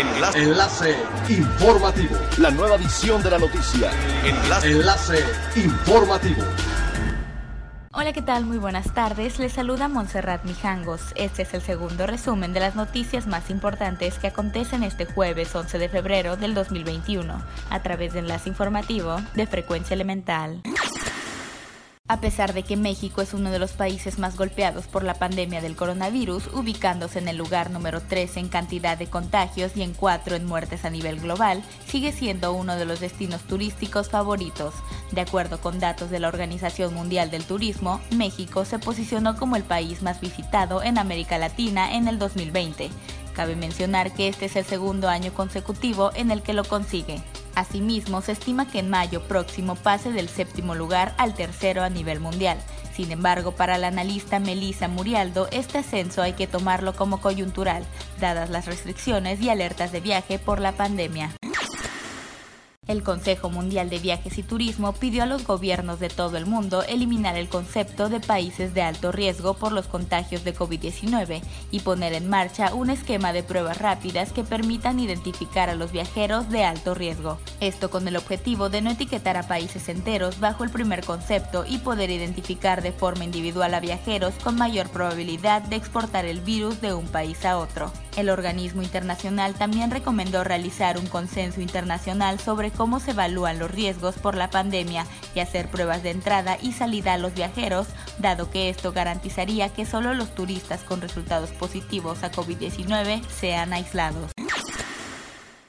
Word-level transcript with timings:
Enlace. 0.00 0.42
Enlace 0.42 0.96
informativo. 1.28 2.16
La 2.38 2.50
nueva 2.50 2.76
edición 2.76 3.22
de 3.22 3.30
la 3.30 3.38
noticia. 3.38 3.90
Enlace. 4.24 4.70
Enlace 4.70 5.24
informativo. 5.56 6.42
Hola, 7.92 8.14
¿qué 8.14 8.22
tal? 8.22 8.46
Muy 8.46 8.56
buenas 8.56 8.94
tardes. 8.94 9.38
Les 9.38 9.52
saluda 9.52 9.88
Montserrat 9.88 10.42
Mijangos. 10.44 11.12
Este 11.16 11.42
es 11.42 11.52
el 11.52 11.60
segundo 11.60 12.06
resumen 12.06 12.54
de 12.54 12.60
las 12.60 12.76
noticias 12.76 13.26
más 13.26 13.50
importantes 13.50 14.18
que 14.18 14.28
acontecen 14.28 14.84
este 14.84 15.04
jueves 15.04 15.54
11 15.54 15.78
de 15.78 15.90
febrero 15.90 16.38
del 16.38 16.54
2021 16.54 17.42
a 17.68 17.82
través 17.82 18.14
de 18.14 18.20
Enlace 18.20 18.48
Informativo 18.48 19.16
de 19.34 19.46
Frecuencia 19.46 19.92
Elemental. 19.92 20.62
A 22.10 22.20
pesar 22.20 22.54
de 22.54 22.64
que 22.64 22.76
México 22.76 23.22
es 23.22 23.34
uno 23.34 23.52
de 23.52 23.60
los 23.60 23.70
países 23.70 24.18
más 24.18 24.36
golpeados 24.36 24.88
por 24.88 25.04
la 25.04 25.14
pandemia 25.14 25.60
del 25.60 25.76
coronavirus, 25.76 26.48
ubicándose 26.48 27.20
en 27.20 27.28
el 27.28 27.36
lugar 27.36 27.70
número 27.70 28.00
3 28.00 28.36
en 28.38 28.48
cantidad 28.48 28.98
de 28.98 29.06
contagios 29.06 29.76
y 29.76 29.82
en 29.82 29.94
4 29.94 30.34
en 30.34 30.44
muertes 30.44 30.84
a 30.84 30.90
nivel 30.90 31.20
global, 31.20 31.62
sigue 31.86 32.10
siendo 32.10 32.52
uno 32.52 32.74
de 32.74 32.84
los 32.84 32.98
destinos 32.98 33.42
turísticos 33.42 34.08
favoritos. 34.08 34.74
De 35.12 35.20
acuerdo 35.20 35.60
con 35.60 35.78
datos 35.78 36.10
de 36.10 36.18
la 36.18 36.26
Organización 36.26 36.94
Mundial 36.94 37.30
del 37.30 37.44
Turismo, 37.44 38.00
México 38.10 38.64
se 38.64 38.80
posicionó 38.80 39.36
como 39.36 39.54
el 39.54 39.62
país 39.62 40.02
más 40.02 40.20
visitado 40.20 40.82
en 40.82 40.98
América 40.98 41.38
Latina 41.38 41.94
en 41.94 42.08
el 42.08 42.18
2020. 42.18 42.90
Cabe 43.36 43.54
mencionar 43.54 44.12
que 44.12 44.26
este 44.26 44.46
es 44.46 44.56
el 44.56 44.64
segundo 44.64 45.08
año 45.08 45.32
consecutivo 45.32 46.10
en 46.16 46.32
el 46.32 46.42
que 46.42 46.54
lo 46.54 46.64
consigue. 46.64 47.22
Asimismo, 47.54 48.22
se 48.22 48.32
estima 48.32 48.68
que 48.68 48.78
en 48.78 48.90
mayo 48.90 49.22
próximo 49.22 49.74
pase 49.74 50.12
del 50.12 50.28
séptimo 50.28 50.74
lugar 50.74 51.14
al 51.18 51.34
tercero 51.34 51.82
a 51.82 51.90
nivel 51.90 52.20
mundial. 52.20 52.58
Sin 52.94 53.12
embargo, 53.12 53.52
para 53.52 53.78
la 53.78 53.88
analista 53.88 54.38
Melissa 54.38 54.88
Murialdo, 54.88 55.48
este 55.52 55.78
ascenso 55.78 56.22
hay 56.22 56.34
que 56.34 56.46
tomarlo 56.46 56.94
como 56.94 57.20
coyuntural, 57.20 57.84
dadas 58.20 58.50
las 58.50 58.66
restricciones 58.66 59.40
y 59.40 59.48
alertas 59.48 59.92
de 59.92 60.00
viaje 60.00 60.38
por 60.38 60.60
la 60.60 60.72
pandemia. 60.72 61.39
El 62.90 63.04
Consejo 63.04 63.50
Mundial 63.50 63.88
de 63.88 64.00
Viajes 64.00 64.36
y 64.36 64.42
Turismo 64.42 64.92
pidió 64.94 65.22
a 65.22 65.26
los 65.26 65.46
gobiernos 65.46 66.00
de 66.00 66.08
todo 66.08 66.36
el 66.36 66.44
mundo 66.44 66.82
eliminar 66.82 67.36
el 67.36 67.48
concepto 67.48 68.08
de 68.08 68.18
países 68.18 68.74
de 68.74 68.82
alto 68.82 69.12
riesgo 69.12 69.54
por 69.54 69.70
los 69.70 69.86
contagios 69.86 70.42
de 70.42 70.52
COVID-19 70.52 71.40
y 71.70 71.80
poner 71.80 72.14
en 72.14 72.28
marcha 72.28 72.74
un 72.74 72.90
esquema 72.90 73.32
de 73.32 73.44
pruebas 73.44 73.78
rápidas 73.78 74.32
que 74.32 74.42
permitan 74.42 74.98
identificar 74.98 75.70
a 75.70 75.76
los 75.76 75.92
viajeros 75.92 76.50
de 76.50 76.64
alto 76.64 76.94
riesgo. 76.94 77.38
Esto 77.60 77.90
con 77.90 78.08
el 78.08 78.16
objetivo 78.16 78.70
de 78.70 78.82
no 78.82 78.90
etiquetar 78.90 79.36
a 79.36 79.46
países 79.46 79.88
enteros 79.88 80.40
bajo 80.40 80.64
el 80.64 80.70
primer 80.70 81.04
concepto 81.04 81.64
y 81.68 81.78
poder 81.78 82.10
identificar 82.10 82.82
de 82.82 82.90
forma 82.90 83.22
individual 83.22 83.72
a 83.74 83.78
viajeros 83.78 84.34
con 84.42 84.56
mayor 84.56 84.88
probabilidad 84.88 85.62
de 85.62 85.76
exportar 85.76 86.24
el 86.24 86.40
virus 86.40 86.80
de 86.80 86.92
un 86.92 87.06
país 87.06 87.44
a 87.44 87.56
otro. 87.56 87.92
El 88.20 88.28
organismo 88.28 88.82
internacional 88.82 89.54
también 89.54 89.90
recomendó 89.90 90.44
realizar 90.44 90.98
un 90.98 91.06
consenso 91.06 91.62
internacional 91.62 92.38
sobre 92.38 92.70
cómo 92.70 93.00
se 93.00 93.12
evalúan 93.12 93.58
los 93.58 93.70
riesgos 93.70 94.16
por 94.16 94.36
la 94.36 94.50
pandemia 94.50 95.06
y 95.34 95.40
hacer 95.40 95.70
pruebas 95.70 96.02
de 96.02 96.10
entrada 96.10 96.58
y 96.60 96.72
salida 96.72 97.14
a 97.14 97.18
los 97.18 97.32
viajeros, 97.32 97.86
dado 98.18 98.50
que 98.50 98.68
esto 98.68 98.92
garantizaría 98.92 99.70
que 99.70 99.86
solo 99.86 100.12
los 100.12 100.34
turistas 100.34 100.82
con 100.82 101.00
resultados 101.00 101.48
positivos 101.52 102.22
a 102.22 102.30
COVID-19 102.30 103.26
sean 103.26 103.72
aislados. 103.72 104.32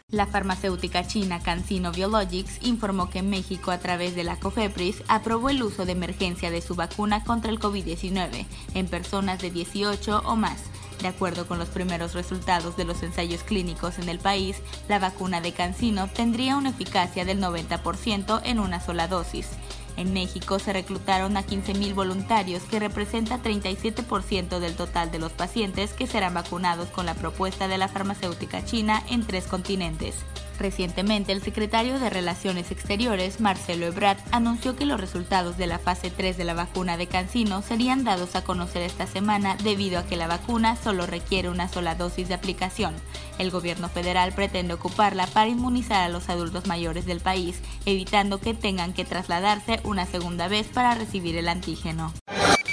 La 0.09 0.27
farmacéutica 0.27 1.07
china 1.07 1.39
CanSino 1.39 1.94
Biologics 1.94 2.57
informó 2.63 3.09
que 3.09 3.22
México, 3.22 3.72
a 3.72 3.77
través 3.77 4.13
de 4.13 4.25
la 4.25 4.35
COFEPRIS, 4.35 5.03
aprobó 5.07 5.49
el 5.49 5.63
uso 5.63 5.85
de 5.85 5.94
emergencia 5.94 6.52
de 6.52 6.59
su 6.59 6.75
vacuna 6.75 7.23
contra 7.23 7.49
el 7.49 7.61
COVID-19 7.61 8.45
en 8.73 8.88
personas 8.88 9.39
de 9.39 9.52
18 9.52 10.23
o 10.25 10.35
más 10.35 10.70
de 11.02 11.07
acuerdo 11.07 11.47
con 11.47 11.59
los 11.59 11.69
primeros 11.69 12.13
resultados 12.13 12.77
de 12.77 12.85
los 12.85 13.03
ensayos 13.03 13.44
clínicos 13.44 13.99
en 13.99 14.09
el 14.09 14.19
país, 14.19 14.61
la 14.88 14.99
vacuna 14.99 15.41
de 15.41 15.53
Cancino 15.53 16.07
tendría 16.07 16.57
una 16.57 16.69
eficacia 16.69 17.25
del 17.25 17.41
90% 17.41 18.41
en 18.44 18.59
una 18.59 18.80
sola 18.80 19.07
dosis. 19.07 19.47
En 19.97 20.14
México 20.14 20.59
se 20.59 20.74
reclutaron 20.74 21.38
a 21.38 21.46
15.000 21.46 21.94
voluntarios, 21.94 22.63
que 22.63 22.79
representa 22.79 23.41
37% 23.41 24.59
del 24.59 24.75
total 24.75 25.12
de 25.12 25.19
los 25.19 25.31
pacientes 25.31 25.94
que 25.94 26.07
serán 26.07 26.34
vacunados 26.34 26.90
con 26.90 27.06
la 27.06 27.13
propuesta 27.13 27.68
de 27.68 27.78
la 27.78 27.88
farmacéutica 27.88 28.63
china 28.66 29.03
en 29.09 29.25
tres 29.25 29.47
continentes. 29.47 30.16
Recientemente, 30.62 31.31
el 31.31 31.41
secretario 31.41 32.00
de 32.00 32.12
Relaciones 32.12 32.69
Exteriores, 32.69 33.41
Marcelo 33.41 33.88
Ebrard, 33.88 34.19
anunció 34.31 34.75
que 34.75 34.85
los 34.85 35.01
resultados 35.01 35.57
de 35.57 35.66
la 35.66 35.80
fase 35.80 36.12
3 36.12 36.38
de 36.38 36.44
la 36.44 36.53
vacuna 36.53 36.97
de 36.97 37.07
Cancino 37.07 37.63
serían 37.63 38.03
dados 38.03 38.35
a 38.35 38.44
conocer 38.44 38.84
esta 38.84 39.07
semana 39.07 39.57
debido 39.63 39.97
a 39.97 40.06
que 40.06 40.18
la 40.18 40.28
vacuna 40.28 40.75
solo 40.75 41.07
requiere 41.07 41.50
una 41.50 41.68
sola 41.68 41.96
dosis 41.96 42.28
de 42.28 42.35
aplicación. 42.35 42.94
El 43.40 43.52
gobierno 43.52 43.90
federal 43.90 44.34
pretende 44.34 44.74
ocuparla 44.74 45.28
para 45.28 45.50
inmunizar 45.50 46.03
a 46.03 46.09
los 46.09 46.30
adultos 46.30 46.68
mayores 46.68 47.06
del 47.06 47.19
país, 47.19 47.59
evitando 47.86 48.40
que 48.40 48.53
tengan 48.53 48.94
que 48.94 49.06
trasladarse 49.06 49.80
una 49.84 50.06
segunda 50.06 50.47
vez 50.47 50.68
para 50.68 50.96
recibir 50.96 51.36
el 51.38 51.47
antígeno. 51.47 52.14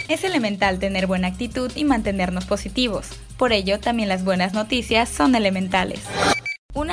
Es 0.09 0.25
elemental 0.25 0.79
tener 0.79 1.07
buena 1.07 1.29
actitud 1.29 1.71
y 1.75 1.85
mantenernos 1.85 2.47
positivos. 2.47 3.11
Por 3.37 3.53
ello, 3.53 3.79
también 3.79 4.09
las 4.09 4.25
buenas 4.25 4.55
noticias 4.55 5.09
son 5.09 5.35
elementales. 5.35 6.01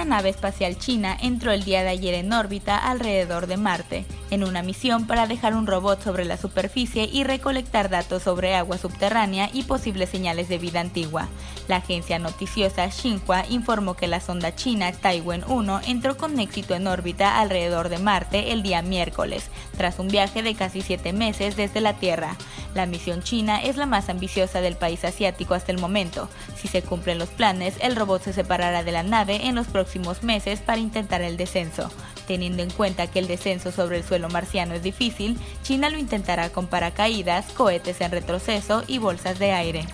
Una 0.05 0.17
nave 0.17 0.29
espacial 0.29 0.77
china 0.77 1.17
entró 1.19 1.51
el 1.51 1.63
día 1.63 1.81
de 1.81 1.89
ayer 1.89 2.13
en 2.13 2.31
órbita 2.31 2.77
alrededor 2.77 3.47
de 3.47 3.57
Marte, 3.57 4.05
en 4.29 4.43
una 4.43 4.61
misión 4.61 5.07
para 5.07 5.25
dejar 5.25 5.55
un 5.55 5.65
robot 5.65 6.03
sobre 6.03 6.25
la 6.25 6.37
superficie 6.37 7.09
y 7.11 7.23
recolectar 7.23 7.89
datos 7.89 8.21
sobre 8.21 8.53
agua 8.53 8.77
subterránea 8.77 9.49
y 9.51 9.63
posibles 9.63 10.09
señales 10.09 10.47
de 10.47 10.59
vida 10.59 10.79
antigua. 10.79 11.27
La 11.67 11.77
agencia 11.77 12.19
noticiosa 12.19 12.87
Xinhua 12.91 13.45
informó 13.49 13.95
que 13.95 14.05
la 14.05 14.19
sonda 14.19 14.55
china 14.55 14.91
Taiwan 14.91 15.43
1 15.47 15.81
entró 15.87 16.17
con 16.17 16.39
éxito 16.39 16.75
en 16.75 16.85
órbita 16.85 17.39
alrededor 17.39 17.89
de 17.89 17.97
Marte 17.97 18.51
el 18.51 18.61
día 18.61 18.83
miércoles, 18.83 19.49
tras 19.75 19.97
un 19.97 20.09
viaje 20.09 20.43
de 20.43 20.53
casi 20.53 20.83
siete 20.83 21.13
meses 21.13 21.57
desde 21.57 21.81
la 21.81 21.93
Tierra. 21.93 22.37
La 22.75 22.85
misión 22.85 23.23
china 23.23 23.63
es 23.63 23.77
la 23.77 23.85
más 23.85 24.09
ambiciosa 24.09 24.59
del 24.59 24.75
país 24.75 25.05
asiático 25.05 25.53
hasta 25.53 25.71
el 25.71 25.79
momento. 25.79 26.27
Si 26.57 26.67
se 26.67 26.81
cumplen 26.81 27.17
los 27.17 27.29
planes, 27.29 27.75
el 27.79 27.95
robot 27.95 28.21
se 28.21 28.33
separará 28.33 28.83
de 28.83 28.91
la 28.91 29.01
nave 29.01 29.47
en 29.47 29.55
los 29.55 29.67
próximos 29.67 30.23
meses 30.23 30.59
para 30.59 30.81
intentar 30.81 31.21
el 31.21 31.37
descenso. 31.37 31.89
Teniendo 32.27 32.63
en 32.63 32.69
cuenta 32.69 33.07
que 33.07 33.19
el 33.19 33.27
descenso 33.27 33.71
sobre 33.71 33.97
el 33.97 34.03
suelo 34.03 34.27
marciano 34.27 34.73
es 34.73 34.83
difícil, 34.83 35.39
China 35.63 35.89
lo 35.89 35.97
intentará 35.97 36.49
con 36.49 36.67
paracaídas, 36.67 37.45
cohetes 37.53 38.01
en 38.01 38.11
retroceso 38.11 38.83
y 38.87 38.97
bolsas 38.97 39.39
de 39.39 39.53
aire. 39.53 39.85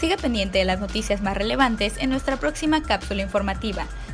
Siga 0.00 0.16
pendiente 0.16 0.58
de 0.58 0.64
las 0.64 0.80
noticias 0.80 1.22
más 1.22 1.36
relevantes 1.36 1.94
en 1.98 2.10
nuestra 2.10 2.38
próxima 2.38 2.82
cápsula 2.82 3.22
informativa. 3.22 3.86